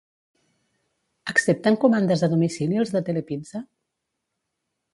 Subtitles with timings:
[1.33, 3.65] Accepten comandes a domicili els de Telepizza?